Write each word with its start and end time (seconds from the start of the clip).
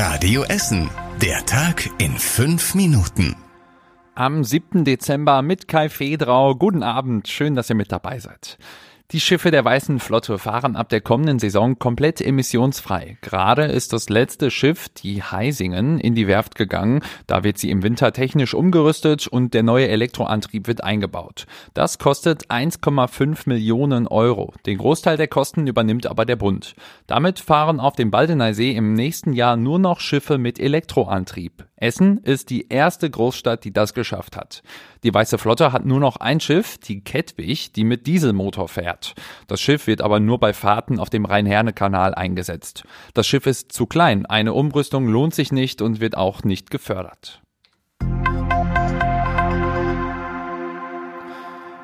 Radio 0.00 0.44
Essen. 0.44 0.88
Der 1.20 1.44
Tag 1.44 1.90
in 1.98 2.16
fünf 2.18 2.76
Minuten. 2.76 3.34
Am 4.14 4.44
7. 4.44 4.84
Dezember 4.84 5.42
mit 5.42 5.66
Kai 5.66 5.88
Fedrau. 5.88 6.54
Guten 6.54 6.84
Abend. 6.84 7.26
Schön, 7.26 7.56
dass 7.56 7.68
ihr 7.68 7.74
mit 7.74 7.90
dabei 7.90 8.20
seid. 8.20 8.58
Die 9.10 9.20
Schiffe 9.20 9.50
der 9.50 9.64
Weißen 9.64 10.00
Flotte 10.00 10.36
fahren 10.36 10.76
ab 10.76 10.90
der 10.90 11.00
kommenden 11.00 11.38
Saison 11.38 11.78
komplett 11.78 12.20
emissionsfrei. 12.20 13.16
Gerade 13.22 13.64
ist 13.64 13.94
das 13.94 14.10
letzte 14.10 14.50
Schiff, 14.50 14.90
die 14.90 15.22
Heisingen, 15.22 15.98
in 15.98 16.14
die 16.14 16.26
Werft 16.26 16.56
gegangen. 16.56 17.00
Da 17.26 17.42
wird 17.42 17.56
sie 17.56 17.70
im 17.70 17.82
Winter 17.82 18.12
technisch 18.12 18.52
umgerüstet 18.52 19.26
und 19.26 19.54
der 19.54 19.62
neue 19.62 19.88
Elektroantrieb 19.88 20.66
wird 20.66 20.84
eingebaut. 20.84 21.46
Das 21.72 21.98
kostet 21.98 22.50
1,5 22.50 23.48
Millionen 23.48 24.08
Euro. 24.08 24.52
Den 24.66 24.76
Großteil 24.76 25.16
der 25.16 25.28
Kosten 25.28 25.66
übernimmt 25.66 26.06
aber 26.06 26.26
der 26.26 26.36
Bund. 26.36 26.74
Damit 27.06 27.38
fahren 27.38 27.80
auf 27.80 27.96
dem 27.96 28.10
Baldeneysee 28.10 28.72
im 28.72 28.92
nächsten 28.92 29.32
Jahr 29.32 29.56
nur 29.56 29.78
noch 29.78 30.00
Schiffe 30.00 30.36
mit 30.36 30.60
Elektroantrieb. 30.60 31.64
Essen 31.80 32.18
ist 32.18 32.50
die 32.50 32.68
erste 32.68 33.08
Großstadt, 33.08 33.64
die 33.64 33.72
das 33.72 33.94
geschafft 33.94 34.36
hat. 34.36 34.62
Die 35.04 35.14
Weiße 35.14 35.38
Flotte 35.38 35.72
hat 35.72 35.86
nur 35.86 36.00
noch 36.00 36.16
ein 36.16 36.40
Schiff, 36.40 36.78
die 36.78 37.02
Kettwig, 37.02 37.72
die 37.72 37.84
mit 37.84 38.06
Dieselmotor 38.06 38.68
fährt. 38.68 39.14
Das 39.46 39.60
Schiff 39.60 39.86
wird 39.86 40.02
aber 40.02 40.18
nur 40.20 40.38
bei 40.38 40.52
Fahrten 40.52 40.98
auf 40.98 41.08
dem 41.08 41.24
Rhein-Herne-Kanal 41.24 42.14
eingesetzt. 42.14 42.84
Das 43.14 43.26
Schiff 43.26 43.46
ist 43.46 43.72
zu 43.72 43.86
klein, 43.86 44.26
eine 44.26 44.54
Umrüstung 44.54 45.06
lohnt 45.08 45.34
sich 45.34 45.52
nicht 45.52 45.80
und 45.80 46.00
wird 46.00 46.16
auch 46.16 46.42
nicht 46.42 46.70
gefördert. 46.70 47.42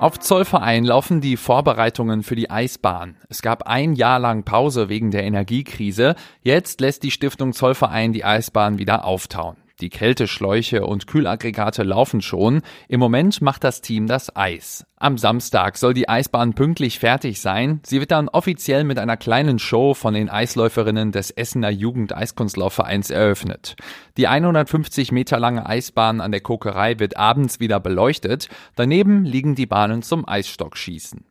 Auf 0.00 0.20
Zollverein 0.20 0.84
laufen 0.84 1.20
die 1.20 1.36
Vorbereitungen 1.36 2.22
für 2.22 2.36
die 2.36 2.50
Eisbahn. 2.50 3.16
Es 3.28 3.42
gab 3.42 3.64
ein 3.64 3.94
Jahr 3.94 4.20
lang 4.20 4.44
Pause 4.44 4.88
wegen 4.88 5.10
der 5.10 5.24
Energiekrise. 5.24 6.14
Jetzt 6.40 6.80
lässt 6.80 7.02
die 7.02 7.10
Stiftung 7.10 7.52
Zollverein 7.52 8.12
die 8.12 8.24
Eisbahn 8.24 8.78
wieder 8.78 9.04
auftauen. 9.04 9.56
Die 9.80 9.90
Kälteschläuche 9.90 10.84
und 10.84 11.06
Kühlaggregate 11.06 11.84
laufen 11.84 12.20
schon. 12.20 12.62
Im 12.88 12.98
Moment 12.98 13.40
macht 13.40 13.62
das 13.62 13.80
Team 13.80 14.08
das 14.08 14.34
Eis. 14.34 14.84
Am 14.96 15.16
Samstag 15.18 15.76
soll 15.76 15.94
die 15.94 16.08
Eisbahn 16.08 16.54
pünktlich 16.54 16.98
fertig 16.98 17.40
sein. 17.40 17.80
Sie 17.84 18.00
wird 18.00 18.10
dann 18.10 18.28
offiziell 18.28 18.82
mit 18.82 18.98
einer 18.98 19.16
kleinen 19.16 19.60
Show 19.60 19.94
von 19.94 20.14
den 20.14 20.28
Eisläuferinnen 20.28 21.12
des 21.12 21.30
Essener 21.30 21.70
Jugend-Eiskunstlaufvereins 21.70 23.10
eröffnet. 23.10 23.76
Die 24.16 24.26
150 24.26 25.12
Meter 25.12 25.38
lange 25.38 25.64
Eisbahn 25.66 26.20
an 26.20 26.32
der 26.32 26.40
Kokerei 26.40 26.98
wird 26.98 27.16
abends 27.16 27.60
wieder 27.60 27.78
beleuchtet. 27.78 28.48
Daneben 28.74 29.24
liegen 29.24 29.54
die 29.54 29.66
Bahnen 29.66 30.02
zum 30.02 30.28
Eisstockschießen. 30.28 31.24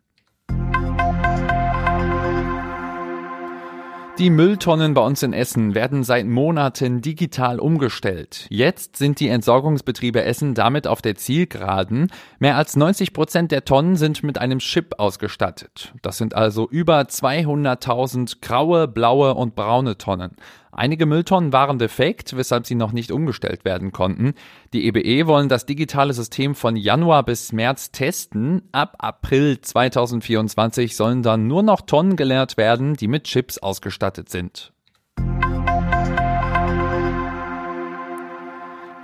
Die 4.18 4.32
Mülltonnen 4.32 4.96
bei 4.96 5.02
uns 5.02 5.22
in 5.22 5.32
Essen 5.32 5.76
werden 5.76 6.04
seit 6.04 6.26
Monaten 6.26 7.02
digital 7.02 7.60
umgestellt. 7.60 8.48
Jetzt 8.50 8.96
sind 8.96 9.20
die 9.20 9.28
Entsorgungsbetriebe 9.28 10.23
Essen 10.23 10.56
damit 10.56 10.88
auf 10.88 11.04
der 11.04 11.14
Zielgeraden. 11.14 12.12
Mehr 12.40 12.58
als 12.58 12.76
90 12.76 13.14
Prozent 13.14 13.52
der 13.52 13.64
Tonnen 13.64 13.95
sind 13.95 14.23
mit 14.23 14.40
einem 14.40 14.58
Chip 14.58 14.95
ausgestattet. 14.98 15.94
Das 16.02 16.18
sind 16.18 16.34
also 16.34 16.68
über 16.68 17.02
200.000 17.02 18.38
graue, 18.42 18.88
blaue 18.88 19.36
und 19.36 19.54
braune 19.54 20.00
Tonnen. 20.00 20.32
Einige 20.78 21.08
Mülltonnen 21.08 21.53
waren 21.53 21.80
defekt, 21.80 22.38
weshalb 22.38 22.67
sie 22.67 22.75
noch 22.75 22.92
nicht 22.92 23.11
umgestellt 23.11 23.66
werden 23.66 23.92
konnten. 23.92 24.36
Die 24.73 24.86
EBE 24.86 25.02
e 25.02 25.25
wollen 25.25 25.50
das 25.50 25.66
digitale 25.66 26.14
System 26.14 26.53
von 26.53 26.75
Januar 26.75 27.23
bis 27.23 27.52
März 27.52 27.92
testen. 27.92 28.61
Ab 28.73 28.94
April 29.00 29.59
2024 29.59 30.95
sollen 30.95 31.23
dann 31.23 31.48
nur 31.48 31.64
noch 31.64 31.81
Tonnen 31.81 32.16
geleert 32.16 32.58
werden, 32.58 32.94
die 32.94 33.08
mit 33.08 33.23
Chips 33.23 33.58
ausgestattet 33.58 34.30
sind. 34.30 34.72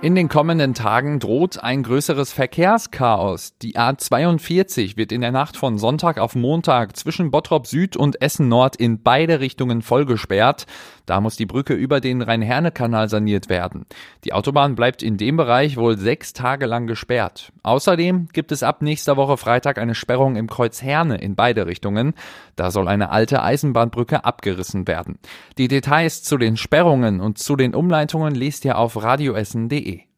In 0.04 0.14
den 0.14 0.28
kommenden 0.28 0.74
Tagen 0.74 1.18
droht 1.18 1.64
ein 1.64 1.82
größeres 1.82 2.30
Verkehrschaos. 2.30 3.56
Die 3.62 3.78
A42 3.78 4.98
wird 4.98 5.12
in 5.12 5.22
der 5.22 5.32
Nacht 5.32 5.56
von 5.56 5.78
Sonntag 5.78 6.18
auf 6.18 6.34
Montag 6.34 6.94
zwischen 6.94 7.30
Bottrop 7.30 7.66
Süd 7.66 7.96
und 7.96 8.20
Essen 8.20 8.48
Nord 8.48 8.76
in 8.76 9.02
beide 9.02 9.40
Richtungen 9.40 9.80
vollgesperrt. 9.80 10.66
Da 11.06 11.20
muss 11.20 11.36
die 11.36 11.46
Brücke 11.46 11.74
über 11.74 12.00
den 12.00 12.22
Rhein-Herne-Kanal 12.22 13.08
saniert 13.08 13.48
werden. 13.48 13.86
Die 14.24 14.32
Autobahn 14.32 14.74
bleibt 14.74 15.02
in 15.02 15.16
dem 15.16 15.36
Bereich 15.36 15.76
wohl 15.76 15.98
sechs 15.98 16.32
Tage 16.32 16.66
lang 16.66 16.86
gesperrt. 16.86 17.52
Außerdem 17.62 18.28
gibt 18.32 18.52
es 18.52 18.62
ab 18.62 18.80
nächster 18.80 19.16
Woche 19.16 19.36
Freitag 19.36 19.78
eine 19.78 19.94
Sperrung 19.94 20.36
im 20.36 20.48
Kreuz 20.48 20.82
Herne 20.82 21.18
in 21.18 21.34
beide 21.34 21.66
Richtungen. 21.66 22.14
Da 22.56 22.70
soll 22.70 22.88
eine 22.88 23.10
alte 23.10 23.42
Eisenbahnbrücke 23.42 24.24
abgerissen 24.24 24.88
werden. 24.88 25.18
Die 25.58 25.68
Details 25.68 26.22
zu 26.22 26.38
den 26.38 26.56
Sperrungen 26.56 27.20
und 27.20 27.38
zu 27.38 27.56
den 27.56 27.74
Umleitungen 27.74 28.34
lest 28.34 28.64
ihr 28.64 28.78
auf 28.78 29.02
radioessen.de. 29.02 30.13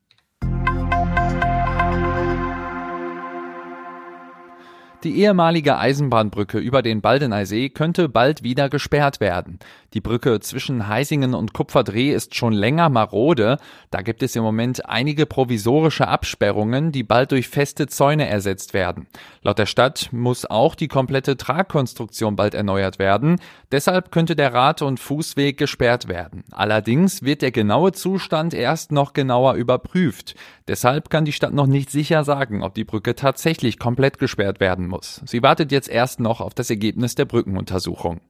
Die 5.07 5.21
ehemalige 5.21 5.79
Eisenbahnbrücke 5.79 6.59
über 6.59 6.83
den 6.83 7.01
Baldeneysee 7.01 7.69
könnte 7.69 8.09
bald 8.09 8.43
wieder 8.43 8.69
gesperrt 8.69 9.21
werden. 9.21 9.61
Die 9.95 10.01
Brücke 10.01 10.41
zwischen 10.41 10.89
Heisingen 10.89 11.33
und 11.33 11.53
Kupferdreh 11.53 12.13
ist 12.13 12.35
schon 12.35 12.53
länger 12.53 12.89
marode. 12.89 13.59
Da 13.93 14.03
gibt 14.03 14.25
es 14.25 14.35
im 14.35 14.43
Moment 14.43 14.89
einige 14.89 15.25
provisorische 15.25 16.09
Absperrungen, 16.09 16.91
die 16.91 17.05
bald 17.05 17.31
durch 17.31 17.49
feste 17.49 17.87
Zäune 17.87 18.29
ersetzt 18.29 18.75
werden. 18.75 19.07
Laut 19.43 19.61
der 19.61 19.67
Stadt 19.67 20.09
muss 20.11 20.45
auch 20.45 20.75
die 20.75 20.89
komplette 20.89 21.37
Tragkonstruktion 21.37 22.35
bald 22.35 22.55
erneuert 22.55 22.99
werden. 22.99 23.41
Deshalb 23.71 24.11
könnte 24.11 24.35
der 24.35 24.53
Rad- 24.53 24.83
und 24.83 24.99
Fußweg 24.99 25.57
gesperrt 25.57 26.09
werden. 26.09 26.43
Allerdings 26.51 27.23
wird 27.23 27.43
der 27.43 27.53
genaue 27.53 27.93
Zustand 27.93 28.55
erst 28.55 28.91
noch 28.91 29.13
genauer 29.13 29.55
überprüft. 29.55 30.35
Deshalb 30.69 31.11
kann 31.11 31.25
die 31.25 31.33
Stadt 31.33 31.55
noch 31.55 31.69
nicht 31.69 31.91
sicher 31.91 32.25
sagen, 32.25 32.65
ob 32.65 32.75
die 32.75 32.85
Brücke 32.85 33.15
tatsächlich 33.15 33.79
komplett 33.79 34.19
gesperrt 34.19 34.59
werden 34.59 34.89
muss. 34.97 35.21
Sie 35.27 35.43
wartet 35.43 35.73
jetzt 35.73 35.89
erst 35.89 36.21
noch 36.21 36.41
auf 36.41 36.55
das 36.55 36.71
Ergebnis 36.71 37.15
der 37.15 37.27
Brückenuntersuchung. 37.27 38.21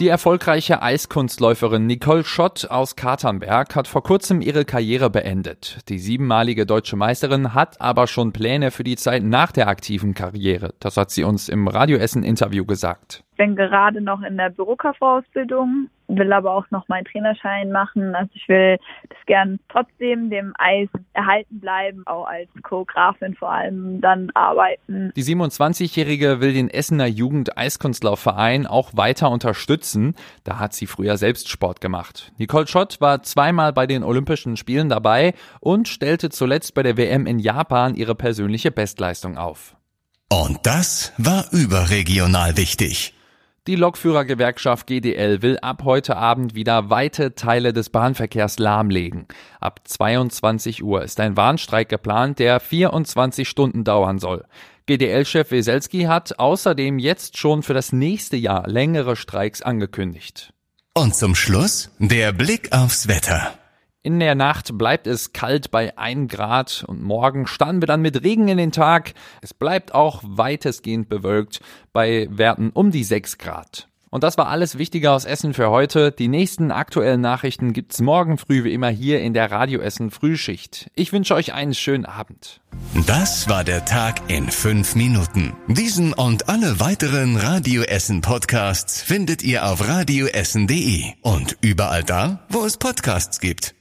Die 0.00 0.06
erfolgreiche 0.06 0.80
Eiskunstläuferin 0.80 1.84
Nicole 1.86 2.22
Schott 2.22 2.70
aus 2.70 2.94
Katernberg 2.94 3.74
hat 3.74 3.88
vor 3.88 4.04
kurzem 4.04 4.40
ihre 4.40 4.64
Karriere 4.64 5.10
beendet. 5.10 5.78
Die 5.88 5.98
siebenmalige 5.98 6.66
deutsche 6.66 6.94
Meisterin 6.94 7.52
hat 7.52 7.80
aber 7.80 8.06
schon 8.06 8.32
Pläne 8.32 8.70
für 8.70 8.84
die 8.84 8.94
Zeit 8.94 9.24
nach 9.24 9.50
der 9.50 9.66
aktiven 9.66 10.14
Karriere. 10.14 10.72
Das 10.78 10.96
hat 10.96 11.10
sie 11.10 11.24
uns 11.24 11.48
im 11.48 11.66
Radioessen-Interview 11.66 12.64
gesagt 12.64 13.24
bin 13.38 13.56
gerade 13.56 14.02
noch 14.02 14.20
in 14.20 14.36
der 14.36 14.50
Bürokauffrau-Ausbildung, 14.50 15.88
will 16.08 16.32
aber 16.32 16.52
auch 16.52 16.66
noch 16.70 16.88
meinen 16.88 17.04
Trainerschein 17.06 17.70
machen. 17.70 18.14
Also 18.14 18.30
ich 18.34 18.46
will 18.48 18.78
das 19.08 19.18
gern 19.26 19.60
trotzdem 19.68 20.28
dem 20.28 20.52
Eis 20.58 20.88
erhalten 21.14 21.60
bleiben, 21.60 22.02
auch 22.06 22.26
als 22.26 22.48
Choreografin 22.62 23.34
vor 23.36 23.50
allem 23.50 24.00
dann 24.00 24.30
arbeiten. 24.34 25.12
Die 25.16 25.22
27-Jährige 25.22 26.40
will 26.40 26.52
den 26.52 26.68
Essener 26.68 27.06
Jugend-Eiskunstlaufverein 27.06 28.66
auch 28.66 28.90
weiter 28.96 29.30
unterstützen. 29.30 30.14
Da 30.42 30.58
hat 30.58 30.74
sie 30.74 30.86
früher 30.86 31.16
selbst 31.16 31.48
Sport 31.48 31.80
gemacht. 31.80 32.32
Nicole 32.38 32.66
Schott 32.66 33.00
war 33.00 33.22
zweimal 33.22 33.72
bei 33.72 33.86
den 33.86 34.02
Olympischen 34.02 34.56
Spielen 34.56 34.88
dabei 34.88 35.32
und 35.60 35.86
stellte 35.86 36.28
zuletzt 36.30 36.74
bei 36.74 36.82
der 36.82 36.96
WM 36.96 37.26
in 37.26 37.38
Japan 37.38 37.94
ihre 37.94 38.16
persönliche 38.16 38.72
Bestleistung 38.72 39.38
auf. 39.38 39.76
Und 40.28 40.58
das 40.66 41.12
war 41.16 41.46
überregional 41.52 42.56
wichtig. 42.56 43.14
Die 43.68 43.76
Lokführergewerkschaft 43.76 44.86
GDL 44.86 45.42
will 45.42 45.58
ab 45.58 45.82
heute 45.84 46.16
Abend 46.16 46.54
wieder 46.54 46.88
weite 46.88 47.34
Teile 47.34 47.74
des 47.74 47.90
Bahnverkehrs 47.90 48.58
lahmlegen. 48.58 49.26
Ab 49.60 49.80
22 49.84 50.82
Uhr 50.82 51.02
ist 51.02 51.20
ein 51.20 51.36
Warnstreik 51.36 51.90
geplant, 51.90 52.38
der 52.38 52.60
24 52.60 53.46
Stunden 53.46 53.84
dauern 53.84 54.20
soll. 54.20 54.46
GDL-Chef 54.86 55.50
Weselski 55.50 56.04
hat 56.04 56.38
außerdem 56.38 56.98
jetzt 56.98 57.36
schon 57.36 57.62
für 57.62 57.74
das 57.74 57.92
nächste 57.92 58.38
Jahr 58.38 58.66
längere 58.66 59.16
Streiks 59.16 59.60
angekündigt. 59.60 60.54
Und 60.94 61.14
zum 61.14 61.34
Schluss 61.34 61.90
der 61.98 62.32
Blick 62.32 62.72
aufs 62.72 63.06
Wetter. 63.06 63.52
In 64.08 64.20
der 64.20 64.34
Nacht 64.34 64.78
bleibt 64.78 65.06
es 65.06 65.34
kalt 65.34 65.70
bei 65.70 65.98
1 65.98 66.32
Grad 66.32 66.82
und 66.88 67.02
morgen 67.02 67.46
starten 67.46 67.82
wir 67.82 67.86
dann 67.86 68.00
mit 68.00 68.24
Regen 68.24 68.48
in 68.48 68.56
den 68.56 68.72
Tag. 68.72 69.12
Es 69.42 69.52
bleibt 69.52 69.92
auch 69.92 70.22
weitestgehend 70.24 71.10
bewölkt 71.10 71.60
bei 71.92 72.26
Werten 72.30 72.70
um 72.70 72.90
die 72.90 73.04
6 73.04 73.36
Grad. 73.36 73.86
Und 74.08 74.24
das 74.24 74.38
war 74.38 74.48
alles 74.48 74.78
Wichtige 74.78 75.10
aus 75.10 75.26
Essen 75.26 75.52
für 75.52 75.68
heute. 75.68 76.10
Die 76.10 76.28
nächsten 76.28 76.70
aktuellen 76.70 77.20
Nachrichten 77.20 77.74
gibt's 77.74 78.00
morgen 78.00 78.38
früh 78.38 78.64
wie 78.64 78.72
immer 78.72 78.88
hier 78.88 79.20
in 79.20 79.34
der 79.34 79.50
Radio 79.50 79.80
Essen 79.80 80.10
Frühschicht. 80.10 80.90
Ich 80.94 81.12
wünsche 81.12 81.34
euch 81.34 81.52
einen 81.52 81.74
schönen 81.74 82.06
Abend. 82.06 82.62
Das 83.06 83.50
war 83.50 83.62
der 83.62 83.84
Tag 83.84 84.30
in 84.30 84.48
fünf 84.50 84.94
Minuten. 84.94 85.52
Diesen 85.66 86.14
und 86.14 86.48
alle 86.48 86.80
weiteren 86.80 87.36
Radio 87.36 87.82
Essen 87.82 88.22
Podcasts 88.22 89.02
findet 89.02 89.42
ihr 89.42 89.66
auf 89.66 89.86
radioessen.de 89.86 91.12
und 91.20 91.58
überall 91.60 92.04
da, 92.04 92.46
wo 92.48 92.64
es 92.64 92.78
Podcasts 92.78 93.38
gibt. 93.40 93.74